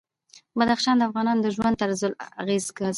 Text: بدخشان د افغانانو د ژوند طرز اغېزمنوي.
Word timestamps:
بدخشان 0.59 0.95
د 0.97 1.01
افغانانو 1.09 1.43
د 1.43 1.47
ژوند 1.55 1.77
طرز 1.81 2.01
اغېزمنوي. 2.41 2.89